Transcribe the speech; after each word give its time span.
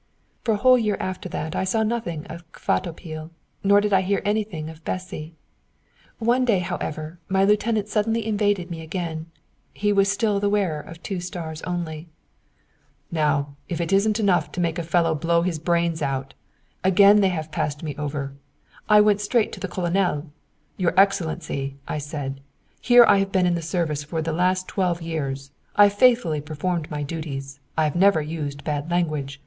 For 0.43 0.55
a 0.55 0.57
whole 0.57 0.79
year 0.79 0.97
after 0.99 1.29
that 1.29 1.55
I 1.55 1.63
saw 1.63 1.83
nothing 1.83 2.25
of 2.25 2.51
Kvatopil, 2.53 3.29
nor 3.63 3.79
did 3.79 3.93
I 3.93 4.01
hear 4.01 4.23
anything 4.25 4.67
of 4.67 4.83
Bessy. 4.83 5.35
One 6.17 6.43
day, 6.43 6.57
however, 6.57 7.19
my 7.29 7.43
lieutenant 7.45 7.87
suddenly 7.87 8.25
invaded 8.25 8.71
me 8.71 8.81
again; 8.81 9.27
he 9.73 9.93
was 9.93 10.11
still 10.11 10.39
the 10.39 10.49
wearer 10.49 10.79
of 10.81 11.03
two 11.03 11.19
stars 11.19 11.61
only. 11.67 12.07
"Now, 13.11 13.53
if 13.69 13.79
it 13.79 13.93
isn't 13.93 14.17
really 14.17 14.25
enough 14.25 14.51
to 14.53 14.59
make 14.59 14.79
a 14.79 14.83
fellow 14.83 15.13
blow 15.13 15.43
his 15.43 15.59
brains 15.59 16.01
out! 16.01 16.33
Again 16.83 17.21
they 17.21 17.29
have 17.29 17.51
passed 17.51 17.83
me 17.83 17.93
over. 17.99 18.33
I 18.89 19.01
went 19.01 19.21
straight 19.21 19.51
to 19.51 19.59
the 19.59 19.67
Colonel. 19.67 20.31
'Your 20.77 20.99
Excellency,' 20.99 21.75
I 21.87 21.99
said, 21.99 22.41
'here 22.81 23.05
have 23.05 23.15
I 23.27 23.29
been 23.29 23.45
in 23.45 23.53
the 23.53 23.61
service 23.61 24.03
for 24.03 24.23
the 24.23 24.33
last 24.33 24.67
twelve 24.67 24.99
years. 25.03 25.51
I 25.75 25.83
have 25.89 25.93
faithfully 25.93 26.41
performed 26.41 26.89
my 26.89 27.03
duties. 27.03 27.59
I 27.77 27.83
have 27.83 27.95
never 27.95 28.19
used 28.19 28.63
bad 28.63 28.89
language. 28.89 29.39